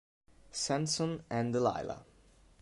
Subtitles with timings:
[0.51, 2.03] Samson and Delilah